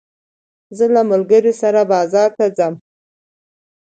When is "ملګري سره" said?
1.11-1.81